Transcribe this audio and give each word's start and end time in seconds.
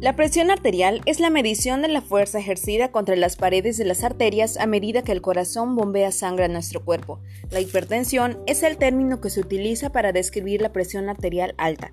La 0.00 0.16
presión 0.16 0.50
arterial 0.50 1.02
es 1.04 1.20
la 1.20 1.28
medición 1.28 1.82
de 1.82 1.88
la 1.88 2.00
fuerza 2.00 2.38
ejercida 2.38 2.90
contra 2.90 3.16
las 3.16 3.36
paredes 3.36 3.76
de 3.76 3.84
las 3.84 4.02
arterias 4.02 4.56
a 4.56 4.64
medida 4.64 5.02
que 5.02 5.12
el 5.12 5.20
corazón 5.20 5.76
bombea 5.76 6.10
sangre 6.10 6.46
a 6.46 6.48
nuestro 6.48 6.82
cuerpo. 6.82 7.20
La 7.50 7.60
hipertensión 7.60 8.38
es 8.46 8.62
el 8.62 8.78
término 8.78 9.20
que 9.20 9.28
se 9.28 9.40
utiliza 9.40 9.92
para 9.92 10.12
describir 10.12 10.62
la 10.62 10.72
presión 10.72 11.10
arterial 11.10 11.54
alta. 11.58 11.92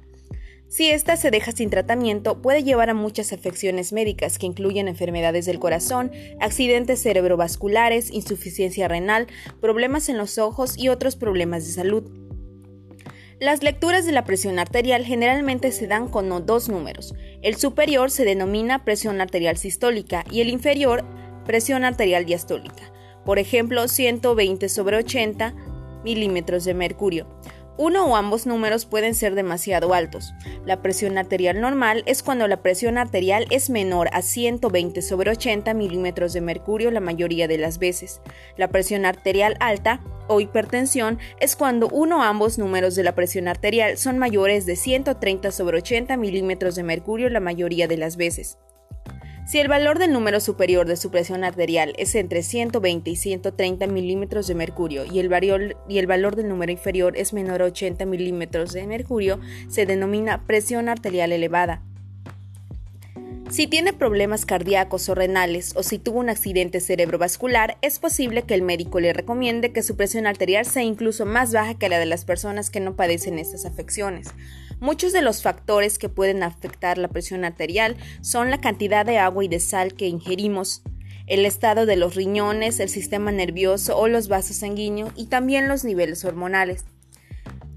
Si 0.70 0.90
ésta 0.90 1.18
se 1.18 1.32
deja 1.32 1.52
sin 1.52 1.70
tratamiento, 1.70 2.42
puede 2.42 2.64
llevar 2.64 2.90
a 2.90 2.94
muchas 2.94 3.34
afecciones 3.34 3.92
médicas 3.92 4.40
que 4.40 4.46
incluyen 4.46 4.88
enfermedades 4.88 5.46
del 5.46 5.60
corazón, 5.60 6.10
accidentes 6.40 7.02
cerebrovasculares, 7.04 8.10
insuficiencia 8.12 8.88
renal, 8.88 9.28
problemas 9.60 10.08
en 10.08 10.18
los 10.18 10.38
ojos 10.38 10.78
y 10.78 10.88
otros 10.88 11.18
problemas 11.18 11.66
de 11.66 11.74
salud. 11.74 12.27
Las 13.40 13.62
lecturas 13.62 14.04
de 14.08 14.14
la 14.14 14.24
presión 14.24 14.58
arterial 14.58 15.06
generalmente 15.06 15.72
se 15.72 15.86
dan 15.86 16.08
con 16.08 16.28
dos 16.48 16.70
números. 16.70 17.14
El 17.44 17.56
superior 17.56 18.10
se 18.10 18.26
denomina 18.26 18.84
presión 18.84 19.22
arterial 19.22 19.58
sistólica 19.58 20.26
y 20.32 20.42
el 20.42 20.50
inferior 20.50 21.06
presión 21.46 21.86
arterial 21.86 22.26
diastólica. 22.26 22.92
Por 23.26 23.38
ejemplo, 23.38 23.88
120 23.88 24.70
sobre 24.70 24.98
80 24.98 25.54
milímetros 26.04 26.66
de 26.66 26.74
mercurio. 26.74 27.28
Uno 27.78 28.08
o 28.08 28.16
ambos 28.16 28.48
números 28.48 28.86
pueden 28.88 29.14
ser 29.14 29.36
demasiado 29.36 29.94
altos. 29.94 30.34
La 30.66 30.82
presión 30.82 31.18
arterial 31.20 31.62
normal 31.62 32.04
es 32.08 32.24
cuando 32.24 32.48
la 32.48 32.64
presión 32.64 32.98
arterial 32.98 33.46
es 33.52 33.70
menor 33.70 34.10
a 34.14 34.24
120 34.24 35.02
sobre 35.04 35.30
80 35.30 35.76
milímetros 35.76 36.34
de 36.34 36.42
mercurio 36.42 36.90
la 36.90 37.00
mayoría 37.00 37.48
de 37.48 37.60
las 37.60 37.78
veces. 37.78 38.20
La 38.58 38.70
presión 38.70 39.06
arterial 39.06 39.58
alta 39.60 40.02
o 40.28 40.42
hipertensión 40.42 41.20
es 41.40 41.56
cuando 41.56 41.88
uno 41.90 42.18
o 42.18 42.22
ambos 42.24 42.58
números 42.58 42.96
de 42.96 43.04
la 43.04 43.14
presión 43.14 43.48
arterial 43.48 43.98
son 43.98 44.18
mayores 44.18 44.66
de 44.66 44.76
130 44.76 45.52
sobre 45.52 45.78
80 45.78 46.18
milímetros 46.18 46.76
de 46.76 46.84
mercurio 46.84 47.30
la 47.30 47.40
mayoría 47.40 47.88
de 47.88 47.98
las 47.98 48.18
veces. 48.18 48.58
Si 49.48 49.60
el 49.60 49.70
valor 49.70 49.98
del 49.98 50.12
número 50.12 50.42
superior 50.42 50.88
de 50.88 50.98
su 50.98 51.10
presión 51.10 51.46
arterial 51.46 51.94
es 51.98 52.16
entre 52.16 52.44
120 52.44 53.10
y 53.10 53.16
130 53.16 53.88
milímetros 53.88 54.46
de 54.48 54.56
mercurio 54.56 55.06
y 55.06 55.20
el, 55.20 55.78
y 55.88 56.00
el 56.00 56.06
valor 56.06 56.36
del 56.36 56.50
número 56.50 56.70
inferior 56.70 57.16
es 57.16 57.32
menor 57.32 57.62
a 57.62 57.66
80 57.68 58.06
milímetros 58.06 58.74
de 58.74 58.86
mercurio, 58.86 59.40
se 59.70 59.86
denomina 59.86 60.44
presión 60.46 60.90
arterial 60.90 61.32
elevada. 61.32 61.82
Si 63.50 63.66
tiene 63.66 63.94
problemas 63.94 64.46
cardíacos 64.46 65.08
o 65.08 65.16
renales 65.16 65.74
o 65.78 65.82
si 65.82 66.00
tuvo 66.00 66.20
un 66.20 66.30
accidente 66.30 66.82
cerebrovascular, 66.82 67.78
es 67.82 67.98
posible 67.98 68.44
que 68.44 68.54
el 68.54 68.62
médico 68.62 69.00
le 69.00 69.14
recomiende 69.14 69.72
que 69.72 69.84
su 69.84 69.96
presión 69.96 70.28
arterial 70.28 70.66
sea 70.66 70.84
incluso 70.84 71.26
más 71.26 71.54
baja 71.54 71.76
que 71.76 71.88
la 71.88 71.98
de 71.98 72.06
las 72.06 72.26
personas 72.26 72.70
que 72.70 72.82
no 72.82 72.98
padecen 72.98 73.40
estas 73.40 73.66
afecciones. 73.66 74.28
Muchos 74.82 75.14
de 75.14 75.22
los 75.22 75.42
factores 75.42 75.98
que 75.98 76.10
pueden 76.10 76.44
afectar 76.44 76.98
la 76.98 77.08
presión 77.08 77.46
arterial 77.46 77.96
son 78.22 78.52
la 78.52 78.60
cantidad 78.60 79.06
de 79.06 79.18
agua 79.18 79.46
y 79.46 79.48
de 79.48 79.62
sal 79.62 79.94
que 79.94 80.08
ingerimos, 80.08 80.84
el 81.26 81.46
estado 81.46 81.86
de 81.86 81.96
los 81.96 82.16
riñones, 82.16 82.82
el 82.82 82.90
sistema 82.90 83.32
nervioso 83.32 83.98
o 83.98 84.10
los 84.10 84.28
vasos 84.28 84.58
sanguíneos 84.58 85.12
y 85.16 85.28
también 85.28 85.70
los 85.70 85.86
niveles 85.86 86.26
hormonales. 86.26 86.84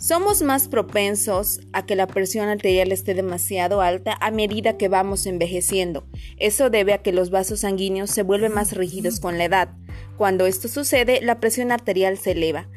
Somos 0.01 0.41
más 0.41 0.67
propensos 0.67 1.61
a 1.75 1.85
que 1.85 1.95
la 1.95 2.07
presión 2.07 2.49
arterial 2.49 2.91
esté 2.91 3.13
demasiado 3.13 3.83
alta 3.83 4.17
a 4.19 4.31
medida 4.31 4.79
que 4.79 4.89
vamos 4.89 5.27
envejeciendo. 5.27 6.07
Eso 6.39 6.71
debe 6.71 6.95
a 6.95 7.03
que 7.03 7.13
los 7.13 7.29
vasos 7.29 7.61
sanguíneos 7.61 8.09
se 8.09 8.23
vuelven 8.23 8.55
más 8.55 8.73
rígidos 8.73 9.21
con 9.21 9.37
la 9.37 9.45
edad. 9.45 9.77
Cuando 10.17 10.47
esto 10.47 10.69
sucede, 10.69 11.21
la 11.21 11.39
presión 11.39 11.71
arterial 11.71 12.17
se 12.17 12.31
eleva. 12.31 12.71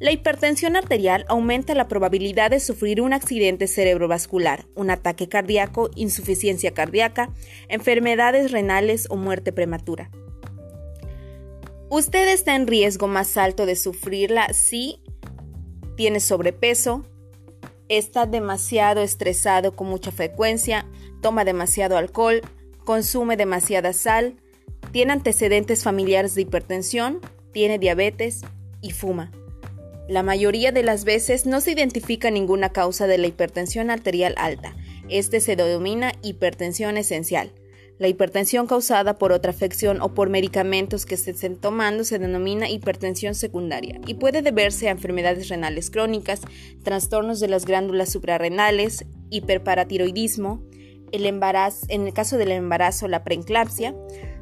La 0.00 0.10
hipertensión 0.10 0.74
arterial 0.74 1.24
aumenta 1.28 1.76
la 1.76 1.86
probabilidad 1.86 2.50
de 2.50 2.58
sufrir 2.58 3.00
un 3.00 3.12
accidente 3.12 3.68
cerebrovascular, 3.68 4.66
un 4.74 4.90
ataque 4.90 5.28
cardíaco, 5.28 5.90
insuficiencia 5.94 6.74
cardíaca, 6.74 7.32
enfermedades 7.68 8.50
renales 8.50 9.06
o 9.10 9.16
muerte 9.16 9.52
prematura. 9.52 10.10
Usted 11.88 12.32
está 12.32 12.56
en 12.56 12.66
riesgo 12.66 13.06
más 13.06 13.36
alto 13.36 13.64
de 13.64 13.76
sufrirla 13.76 14.52
si 14.52 15.03
tiene 15.96 16.20
sobrepeso, 16.20 17.04
está 17.88 18.26
demasiado 18.26 19.02
estresado 19.02 19.74
con 19.76 19.88
mucha 19.88 20.10
frecuencia, 20.10 20.86
toma 21.20 21.44
demasiado 21.44 21.96
alcohol, 21.96 22.40
consume 22.84 23.36
demasiada 23.36 23.92
sal, 23.92 24.36
tiene 24.92 25.12
antecedentes 25.12 25.82
familiares 25.82 26.34
de 26.34 26.42
hipertensión, 26.42 27.20
tiene 27.52 27.78
diabetes 27.78 28.42
y 28.80 28.90
fuma. 28.90 29.30
La 30.08 30.22
mayoría 30.22 30.70
de 30.70 30.82
las 30.82 31.04
veces 31.04 31.46
no 31.46 31.60
se 31.60 31.72
identifica 31.72 32.30
ninguna 32.30 32.70
causa 32.70 33.06
de 33.06 33.16
la 33.16 33.26
hipertensión 33.26 33.90
arterial 33.90 34.34
alta. 34.36 34.76
Este 35.08 35.40
se 35.40 35.56
denomina 35.56 36.12
hipertensión 36.22 36.98
esencial. 36.98 37.52
La 37.96 38.08
hipertensión 38.08 38.66
causada 38.66 39.18
por 39.18 39.30
otra 39.30 39.50
afección 39.50 40.02
o 40.02 40.14
por 40.14 40.28
medicamentos 40.28 41.06
que 41.06 41.16
se 41.16 41.30
estén 41.30 41.56
tomando 41.56 42.02
se 42.02 42.18
denomina 42.18 42.68
hipertensión 42.68 43.36
secundaria 43.36 44.00
y 44.04 44.14
puede 44.14 44.42
deberse 44.42 44.88
a 44.88 44.92
enfermedades 44.92 45.48
renales 45.48 45.90
crónicas, 45.90 46.40
trastornos 46.82 47.38
de 47.38 47.48
las 47.48 47.64
glándulas 47.64 48.10
suprarrenales, 48.10 49.04
hiperparatiroidismo, 49.30 50.60
el 51.12 51.24
embarazo, 51.26 51.86
en 51.88 52.08
el 52.08 52.12
caso 52.12 52.36
del 52.36 52.50
embarazo 52.50 53.06
la 53.06 53.22
preeclampsia, 53.22 53.94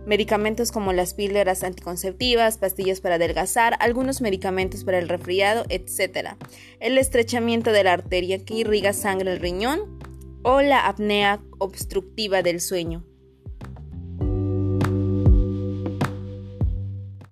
medicamentos 0.07 0.73
como 0.73 0.95
las 0.95 1.13
píldoras 1.13 1.63
anticonceptivas, 1.63 2.57
pastillas 2.57 3.03
para 3.03 3.17
adelgazar, 3.17 3.77
algunos 3.81 4.23
medicamentos 4.23 4.83
para 4.83 4.99
el 4.99 5.11
resfriado, 5.11 5.67
etc. 5.69 6.37
El 6.81 6.97
estrechamiento 6.97 7.71
de 7.73 7.85
la 7.85 7.93
arteria 7.93 8.43
que 8.43 8.55
irriga 8.55 8.95
sangre 8.95 9.31
al 9.31 9.41
riñón 9.41 9.99
o 10.43 10.63
la 10.63 10.87
apnea 10.87 11.43
obstructiva 11.59 12.43
del 12.43 12.63
sueño. 12.63 13.05